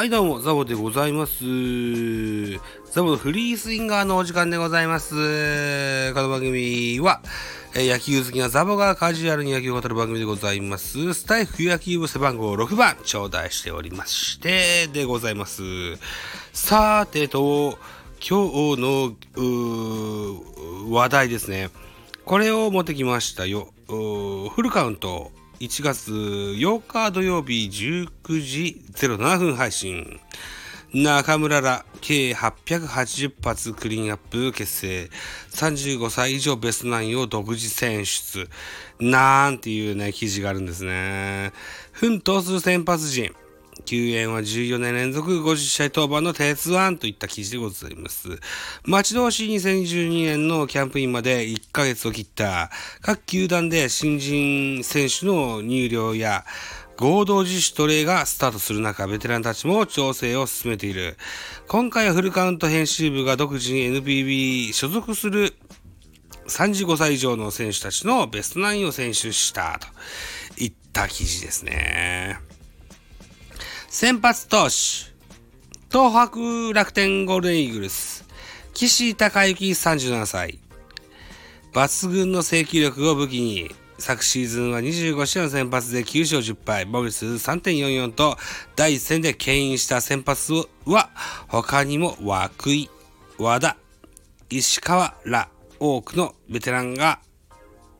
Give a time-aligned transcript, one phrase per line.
[0.00, 1.44] はいどうも、ザボでございます。
[2.90, 6.14] ザボのフリースインガーのお時間でございます。
[6.14, 7.20] この番組は、
[7.76, 11.12] え野球好きなザボがカジュアルに野球を語る番組でございます。
[11.12, 15.60] スタイフ野球部背番号6番、頂戴しておりまして、でございます。
[16.54, 17.78] さてと、
[18.26, 19.12] 今日の
[20.88, 21.68] 話題ですね。
[22.24, 23.68] これを持ってきましたよ。
[23.86, 30.18] フルカウント1月8日土曜日19時07分配信。
[30.94, 35.10] 中村ら計880発クリーンアップ結成。
[35.50, 38.48] 35歳以上ベストナインを独自選出。
[39.00, 41.52] なんていうね、記事があるんですね。
[41.92, 43.34] 奮闘する先発陣。
[43.82, 48.28] 救援は14年連続50試合登板の鉄腕といった記事でございます。
[48.84, 52.70] 待ち遠しい2012年のキャンプインまで1ヶ月を切った
[53.02, 56.44] 各球団で新人選手の入寮や
[56.96, 61.16] 合同自主トレがスタートする中、ベテランたちも調整を進めている。
[61.66, 65.54] 今回はフルカウント編集部が独自に NPB 所属する
[66.46, 72.49] 35歳以上の選手たちのベストナインを選出したといった記事ですね。
[73.92, 75.10] 先発投手、
[75.90, 78.24] 東北楽天ゴールデンイーグルス、
[78.72, 80.60] 岸孝之37歳。
[81.72, 83.68] 抜群の制球力を武器に、
[83.98, 88.36] 昨シーズンは25試合の先発で9勝10敗、防御率3.44と
[88.76, 90.52] 第一戦で牽引した先発
[90.86, 91.10] は、
[91.48, 92.90] 他にも涌井、
[93.38, 93.76] 和田、
[94.50, 95.48] 石川ら
[95.80, 97.18] 多くのベテランが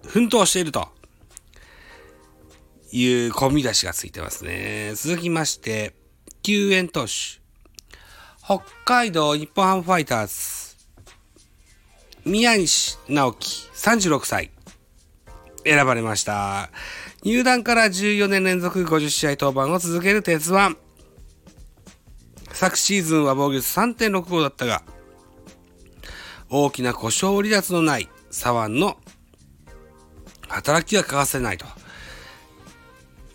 [0.06, 0.99] 奮闘していると。
[2.92, 4.92] いう込み出しがついてますね。
[4.94, 5.94] 続きまして、
[6.42, 7.40] 救援投手。
[8.44, 10.76] 北海道日本ハムファイターズ。
[12.24, 14.50] 宮西直樹、36歳。
[15.64, 16.70] 選ばれました。
[17.22, 20.76] 入団から14年連続50試合登板を続ける鉄腕。
[22.52, 24.82] 昨シーズンは防御率3.65だったが、
[26.48, 28.96] 大きな故障離脱のない左腕の
[30.48, 31.66] 働きは欠かせないと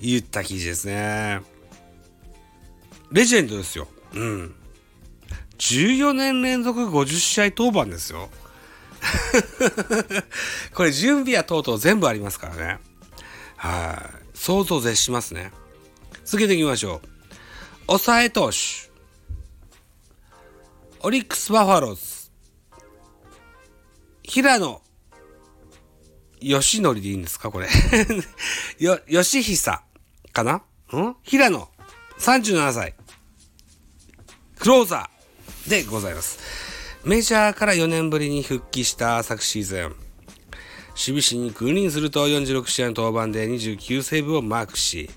[0.05, 1.41] 言った記事ですね。
[3.11, 3.87] レジェンドですよ。
[4.13, 4.55] うん。
[5.57, 8.29] 14年連続50試合登板ですよ。
[10.73, 12.79] これ準備や等々全部ありますからね。
[13.57, 14.37] はい。
[14.37, 15.51] 想像絶しますね。
[16.23, 17.07] 続けていきましょう。
[17.87, 18.57] 抑え投手。
[21.01, 22.31] オリックス・バファローズ。
[24.23, 24.81] 平野
[26.41, 27.67] 吉典でいいんですかこれ。
[28.79, 29.84] よ、吉久
[30.35, 30.55] かな？
[30.55, 31.15] ん？
[31.23, 31.69] 平野
[32.19, 32.93] 37歳。
[34.59, 36.39] クローザーでございます。
[37.05, 39.81] メジャーから4年ぶりに復帰した昨シーズン。
[39.81, 39.95] 守
[40.97, 45.09] 備士に君臨すると46試合の登板で29セーブをマークし、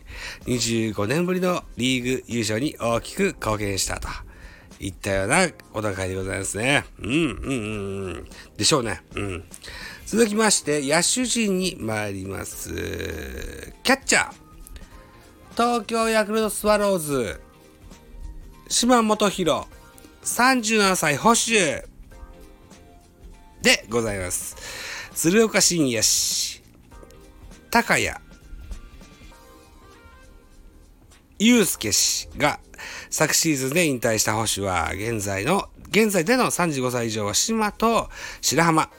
[0.47, 4.09] 25年ぶりのリーグ優勝に大きく貢献したと。
[4.81, 6.85] いったようなお戦いでございますね。
[7.01, 8.29] うん、うん、うん。
[8.57, 9.03] でしょうね。
[9.17, 9.45] うん。
[10.07, 13.73] 続きまして、野手陣に参ります。
[13.83, 14.48] キャッチャー。
[15.59, 17.41] 東京ヤクルトスワローズ。
[18.69, 19.67] 島本博。
[20.23, 21.83] 37歳保守。
[23.61, 24.55] でございます。
[25.17, 26.63] 鶴岡慎也氏。
[27.73, 28.09] 高谷。
[31.41, 32.61] 祐介氏が
[33.11, 38.09] 昨シーズンで引退した保守は現在の、現在での35歳以上は島と
[38.43, 38.91] 白浜、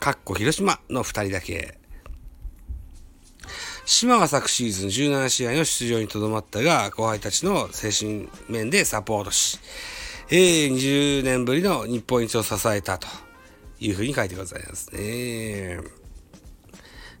[0.00, 1.83] かっこ広島の2人だけ。
[3.86, 9.58] 島は昨シーズン17試合の出場にとどまったが、後輩たちの精神面でサポートし、
[10.30, 13.06] えー、20年ぶりの日本一を支えたと
[13.80, 15.78] いうふうに書いてございますね。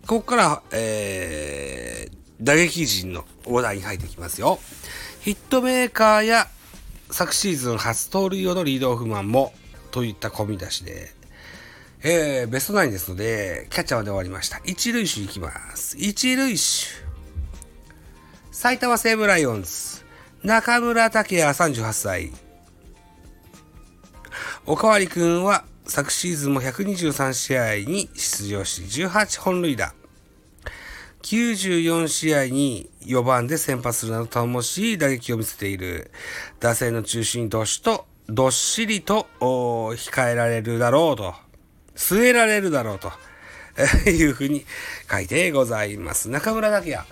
[0.06, 4.58] ここから、えー、打撃陣の話題に入ってきますよ。
[5.20, 6.48] ヒットメーカーや
[7.10, 9.52] 昨シーズン初盗塁用のリードオフマンも
[9.90, 11.12] といった込み出しで、
[12.06, 14.60] えー、ベストナインですので、キャッチャーまで終わりました。
[14.66, 15.96] 一塁手いきます。
[15.98, 16.60] 一塁手。
[18.52, 20.04] 埼玉西武ライオンズ。
[20.42, 22.30] 中村拓也38歳。
[24.66, 29.94] おかわりくんは昨シーズンも123試合に出場し18本塁打。
[31.22, 36.10] 94試合に4番で先発するなど頼もしい打撃を見せている
[36.60, 41.43] 打線の中心投手とどっしりとお控えられるだろうと、
[41.94, 43.12] 据えられるだろうと
[44.10, 44.64] いうふうに
[45.10, 46.28] 書いてございます。
[46.28, 47.04] 中村拓也。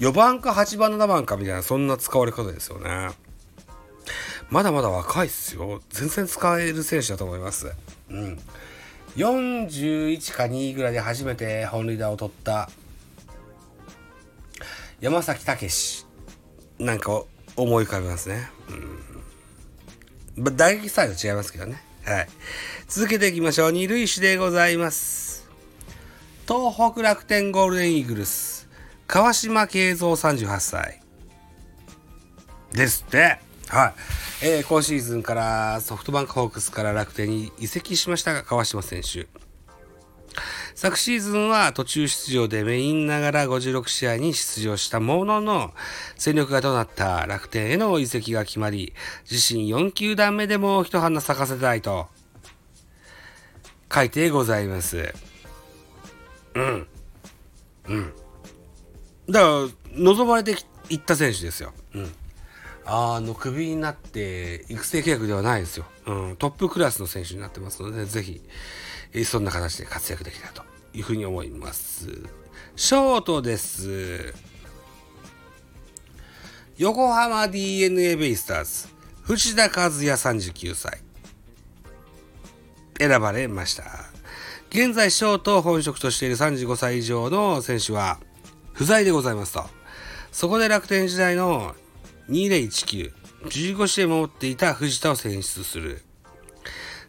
[0.00, 3.10] 4番か8番7番かみたいなそんな使われ方ですよね。
[4.50, 5.80] まだまだ若いっすよ。
[5.90, 7.72] 全然使える選手だと思います。
[8.10, 8.38] うん。
[9.16, 12.70] 41か2ぐらいで初めて本塁打を取った
[15.00, 16.06] 山崎武史
[16.78, 18.50] なんかを思い浮かべますね。
[20.36, 20.56] うん。
[20.56, 21.82] 打撃スタイル違いますけどね。
[22.04, 22.28] はい。
[22.88, 23.72] 続けていきましょう。
[23.72, 25.48] 二塁手でございます。
[26.48, 28.68] 東北楽天ゴールデンイーグルス、
[29.06, 31.00] 川島慶三38歳。
[32.72, 33.38] ですって。
[33.68, 33.94] はい。
[34.44, 39.28] えー、今シーズンからソフトバンクホークスから楽天に移籍しましたが、川島選手。
[40.74, 45.72] 昨シーズンは途中出場でメインながら56試合に出場したものの、
[46.16, 48.92] 戦力がとなった楽天への移籍が決まり、
[49.30, 52.08] 自身4球団目でも一花咲かせたいと、
[53.92, 55.14] 書いてございます。
[56.54, 56.86] うん。
[57.88, 58.12] うん。
[59.28, 60.56] だから、望まれて
[60.88, 61.72] いった選手ですよ。
[61.94, 62.12] うん。
[62.84, 65.84] あの、クビになって育成契約ではないですよ。
[66.06, 66.36] うん。
[66.36, 68.40] トップクラスの選手になってますので、ぜひ、
[69.24, 70.62] そんな形で活躍できたと
[70.94, 72.08] いうふうに思います。
[72.76, 74.34] ショートです。
[76.78, 78.88] 横浜 DeNA ベイスターズ、
[79.22, 81.00] 藤田和也39歳。
[82.98, 83.84] 選ばれました。
[84.70, 88.18] 現在、ショートを本職としている35歳以上の選手は
[88.72, 89.64] 不在でございますと。
[90.30, 91.74] そこで楽天時代の
[92.30, 93.12] 2019、
[93.44, 96.02] 15試合を持っていた藤田を選出する。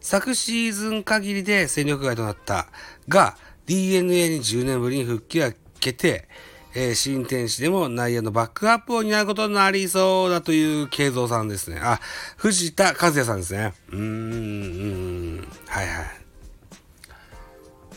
[0.03, 2.67] 昨シーズン限りで戦力外となった
[3.07, 6.27] が、DNA に10年ぶりに復帰が決定。
[6.75, 11.79] えー、新天使でも内野のバックアップを担うことになりそうだという慶三さんですね。
[11.81, 11.99] あ、
[12.35, 13.73] 藤田和也さんですね。
[13.91, 14.05] うーん、う
[15.41, 16.05] ん、はいはい。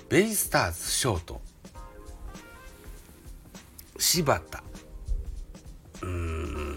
[0.08, 1.40] ベイスターズショート。
[3.98, 4.62] 柴田。
[6.02, 6.75] うーん。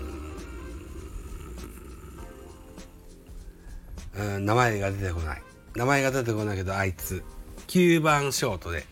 [4.20, 5.42] うん、名前が出てこない。
[5.76, 7.24] 名前が出てこないけど、あいつ。
[7.68, 8.86] 9番ショートで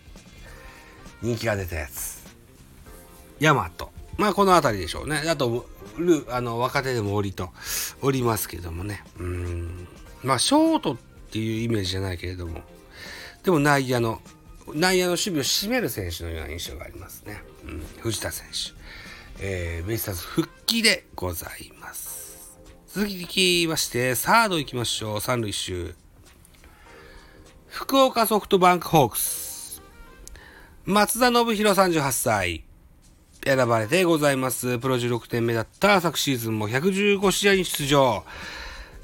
[1.22, 2.24] 人気が出たやつ。
[3.40, 3.92] ヤマト。
[4.18, 5.24] まあ、この辺りでしょうね。
[5.28, 7.50] あと、ルあの、若手でもおりと、
[8.02, 9.04] おりますけどもね。
[9.20, 9.88] うん。
[10.24, 10.98] まあ、ショートっ
[11.32, 12.62] ていうイメージじゃないけれども、
[13.44, 14.22] でも内野の、
[14.74, 17.42] 内野の守備を占める選手のような印象がありますね。
[17.66, 17.86] うん。
[18.00, 18.78] 藤田選手。
[19.40, 22.27] えー、ベイスターズ復帰でございます。
[22.98, 25.22] 続きまして、サード行きましょう。
[25.22, 25.94] 三塁手。
[27.68, 29.84] 福岡ソフトバンクホークス。
[30.84, 32.64] 松田信弘38歳。
[33.46, 34.80] 選ばれてございます。
[34.80, 38.24] プロ16点目だった昨シーズンも115試合に出場。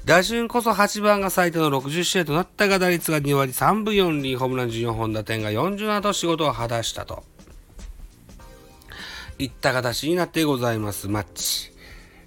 [0.04, 7.22] 打順こそ8番が最多の60試合となったが打率が2割3分4厘、ホームラン14本打点が47と仕事を果たしたと。
[9.38, 11.06] いった形になってございます。
[11.06, 11.73] マッチ。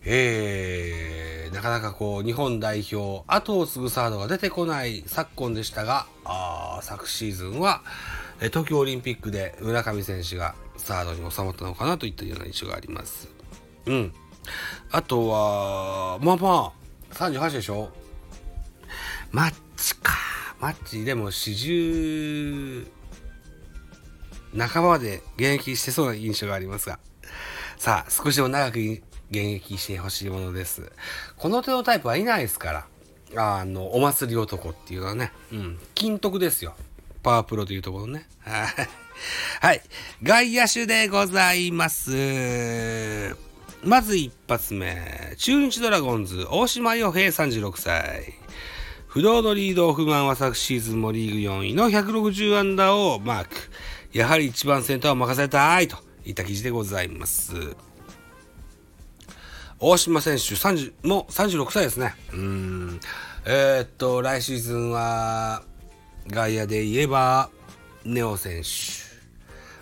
[0.06, 7.82] えー、なかなかこう、日本代表、後を継ぐサードが出てこない昨今でしたが、あ昨シーズンは、
[8.40, 13.30] 東京オリンピックで村上選手がサードに収まったのかなといったような印象があります。
[13.86, 14.14] うん。
[14.92, 16.74] あとは、まあま
[17.12, 17.90] あ、38でしょ？
[19.32, 20.14] マッチか。
[20.60, 22.88] マッチでも40
[24.58, 27.00] 半ばまで現役してそうな印象がありますが。
[27.78, 28.80] さあ、少しでも長く
[29.30, 30.92] 現役してほしいものです。
[31.38, 32.88] この手のタイプはいないですから。
[33.36, 36.76] あの、お祭り男っていうのはね、うん、金徳ですよ。
[37.24, 38.26] パワープロというところね。
[39.60, 39.82] はい。
[40.24, 43.36] 外野手でございます。
[43.84, 45.36] まず一発目。
[45.38, 48.34] 中日ドラゴンズ、大島洋平36歳。
[49.08, 53.56] 不動のリードオフマンは昨シーズンもリーグ4位の160アンダーをマーク。
[54.14, 57.76] やはり一番センターを任せたいといった記事でございます。
[59.80, 62.16] 大島選手30、もう36歳ですね。
[62.34, 63.00] うん。
[63.46, 65.64] えー、っと、来シーズンは、
[66.28, 67.50] 外野で言えば、
[68.04, 68.70] ネオ選手、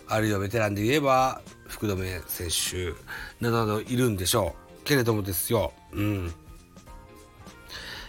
[0.08, 2.94] あるいはベテランで言えば、福留選手、
[3.44, 4.84] などなどいるんでしょう。
[4.84, 6.34] けれどもですよ、うん。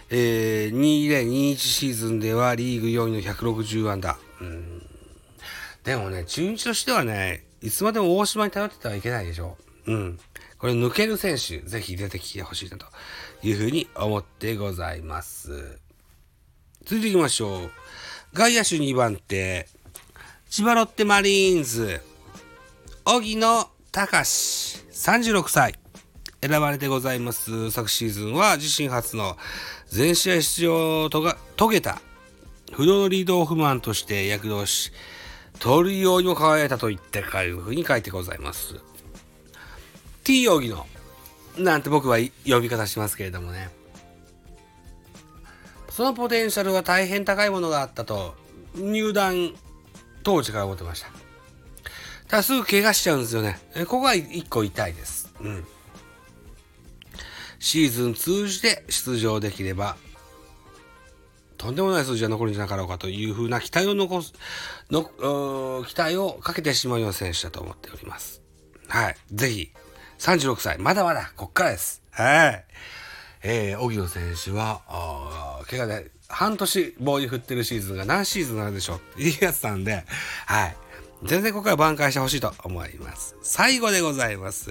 [0.09, 4.17] えー、2021シーズンではリーグ4位の160安打。
[4.39, 4.83] うん。
[5.83, 9.91] でもね、中日としてはね、いつまでも大島に頼っててはいけないでしょう。
[9.91, 10.19] うん。
[10.59, 12.85] これ抜ける選手、ぜひ出てきてほしいなと
[13.43, 15.79] いうふうに思ってございます。
[16.83, 17.71] 続いていきましょう。
[18.33, 19.67] 外野手2番手、
[20.49, 22.01] 千葉ロッテマリーンズ、
[23.05, 25.75] 荻野隆36歳。
[26.39, 27.71] 選ばれてございます。
[27.71, 29.37] 昨シーズンは自身初の
[29.87, 31.99] 全試合出場を遂げた
[32.73, 34.91] 不動のリードオフマンとして躍動し、
[35.59, 38.75] 盗塁王にも輝いたといったいうふうに書いてございます。
[40.27, 40.85] T 容疑の、
[41.57, 43.69] なんて僕は呼び方しますけれどもね。
[45.89, 48.35] そのポテンシャルは大変高いものがあったと、
[48.75, 49.55] 入団
[50.23, 51.07] 当時から思ってました。
[52.27, 53.57] ただすぐ怪我しちゃうんですよね。
[53.85, 55.33] ここが一個痛いです。
[55.39, 55.65] うん。
[57.59, 59.95] シーズン通じて出場できれば、
[61.57, 64.33] とんでもない数字が残るんじゃなかろうかというふうな期待を残す、
[64.91, 65.05] の、
[65.85, 68.41] 期待をかけてしまうような選手だと思っております。
[68.89, 69.15] はい。
[69.31, 69.71] ぜひ、
[70.19, 72.01] 36歳、まだまだ、こっからです。
[72.11, 72.65] はい。
[73.43, 80.03] えー、荻野選手は、あ怪我で半年棒に振ってるシーズンが何シーズンなんでしょうっていうやつなんで、
[80.45, 80.77] はい。
[81.23, 83.35] 全然ここから挽回してほしいと思います。
[83.41, 84.69] 最後でございます。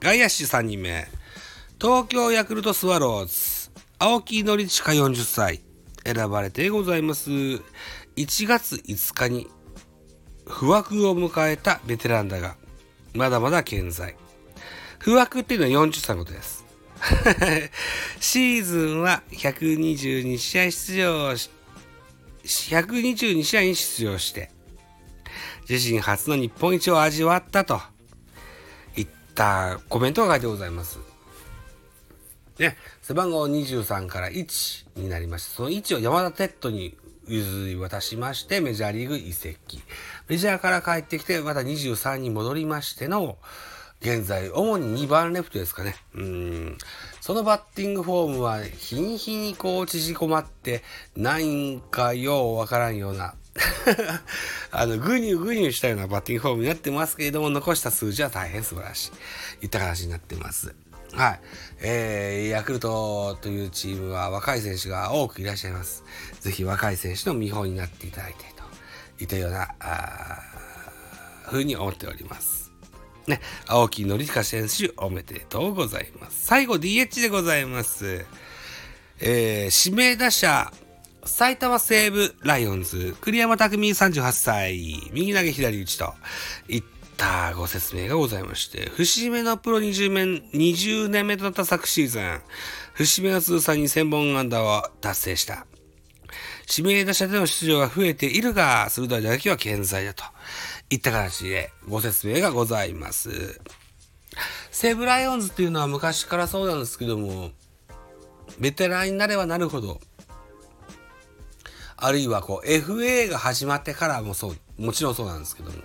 [0.00, 1.06] 外野手3人目。
[1.80, 3.70] 東京ヤクルトスワローズ。
[3.98, 5.62] 青木則親40歳。
[6.04, 7.30] 選ばれてございます。
[7.30, 7.60] 1
[8.46, 9.48] 月5日に
[10.46, 12.56] 不惑を迎えたベテランだが、
[13.14, 14.16] まだまだ健在。
[14.98, 16.64] 不惑っていうのは40歳のことです。
[18.20, 21.50] シーズンは122試合出場し、
[22.44, 24.50] 122試合に出場して、
[25.68, 27.80] 自身初の日本一を味わったと
[28.96, 30.98] いったコメントが書いてございます。
[32.58, 36.96] ね、背番号23から1になりまして、その1を山田哲人に
[37.28, 39.82] 譲り渡しまして、メジャーリーグ移籍。
[40.28, 43.38] メジャーから帰ってきて、また23に戻りましての、
[44.00, 45.94] 現在、主に2番レフトですかね。
[46.14, 46.78] うん。
[47.20, 50.82] そのバッティングフォームは、日に日にこう縮こまって、
[51.16, 53.34] ないんかようわからんような、
[54.72, 59.12] あの、ぐにゅぐにゅしたようなバッティングフォームになってますけれども、残した数字は大変素晴らし
[59.60, 59.64] い。
[59.64, 60.74] いった形になってます。
[61.12, 61.40] はい。
[61.82, 66.04] えー、ヤクルトというチームは若い選手が多くいらっしゃいます。
[66.40, 68.44] ぜひ若い選手の見本になっていただいて
[69.18, 70.38] といったような、あ
[71.50, 72.72] ふうに思っております。
[73.26, 76.46] ね、青木則親選手おめでとうございます。
[76.46, 78.24] 最後 DH でございます。
[79.20, 80.72] えー、指名打者、
[81.24, 86.14] 埼玉西武ライオンズ、栗山匠38歳、右投げ左打ちと
[86.68, 86.82] いっ
[87.22, 92.40] たご説明がございまして、節目のプロ20年 ,20 年目となった昨シーズン、
[92.94, 95.66] 節目の通算2000本安打を達成した。
[96.68, 100.24] 指名打者での出場が増えているが、鋭い打撃は健在だと。
[100.90, 103.60] いった形でご説明がございます。
[104.72, 107.52] 西武ライオンズっていうのは昔からそうなんですけども、
[108.58, 110.00] ベテランになればなるほど、
[111.96, 115.78] あるいはこう FA が始まってからもそう、もちろんそうなんですけども、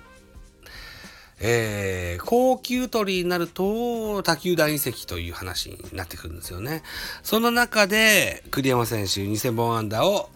[1.39, 6.84] えー、高級取りになると他球団移籍という話になってくるんですよね。
[7.24, 10.29] その中で栗山選手2000本安打を、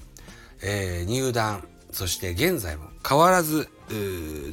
[0.61, 3.67] えー、入団、そして現在も変わらず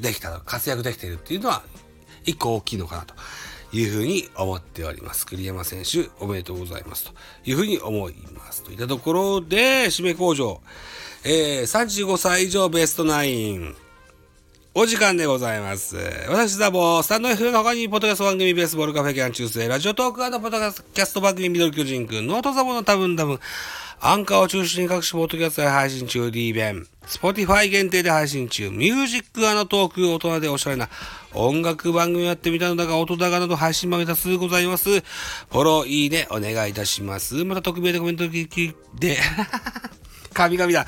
[0.00, 1.62] できた、活躍できているっていうのは
[2.24, 3.14] 一個大きいのかなと
[3.72, 5.26] いうふうに思っております。
[5.26, 7.12] 栗山選手おめでとうございますと
[7.44, 8.64] いうふうに思います。
[8.64, 10.60] といったところで、締め工場、
[11.24, 13.76] えー、35歳以上ベストナイン、
[14.80, 15.96] お時間でございます。
[16.28, 20.50] 私、ザボー、スタンド F の他に、ポッドキャスト番組、ベースボールカフェキャン中世、ラジオトークアポッド
[20.94, 23.40] キャスト番組、ミドル巨人くん、ノートザボの多分多分、
[23.98, 30.88] アンカーを中心に各種ポッドキャストで配信中、D 弁、スポティファイ限定で配信中、ミュージックのトーク、大人でおしゃれな
[31.34, 34.90] 音楽番組やってみたのだが、音高など配信番組多数ございます。
[34.90, 37.44] フォロー、いいね、お願いいたします。
[37.44, 39.18] また、匿名でコメントで、
[40.38, 40.86] 神々だ。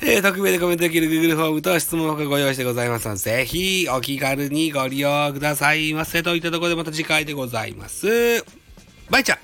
[0.00, 6.22] えー、匿名でコメントできる Google フォームと質問をご用意してございますので、ぜひお気軽にご利用くださいませ。
[6.22, 8.44] といったところでまた次回でございます。
[9.10, 9.38] バイチャ